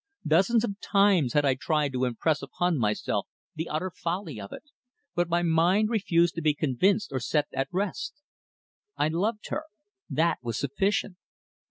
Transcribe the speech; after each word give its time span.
Dozens 0.25 0.63
of 0.63 0.79
times 0.81 1.33
had 1.33 1.45
I 1.45 1.53
tried 1.53 1.93
to 1.93 2.05
impress 2.05 2.41
upon 2.41 2.79
myself 2.79 3.27
the 3.53 3.69
utter 3.69 3.91
folly 3.91 4.41
of 4.41 4.51
it, 4.51 4.63
but 5.13 5.29
my 5.29 5.43
mind 5.43 5.91
refused 5.91 6.33
to 6.33 6.41
be 6.41 6.55
convinced 6.55 7.11
or 7.11 7.19
set 7.19 7.45
at 7.53 7.67
rest. 7.71 8.15
I 8.97 9.09
loved 9.09 9.49
her; 9.49 9.65
that 10.09 10.39
was 10.41 10.57
sufficient. 10.57 11.17